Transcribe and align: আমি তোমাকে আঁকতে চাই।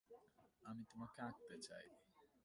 আমি 0.63 0.83
তোমাকে 0.91 1.19
আঁকতে 1.21 1.55
চাই। 1.59 1.85